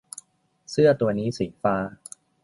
[0.71, 1.75] เสื้อตัวนี้สีฟ้า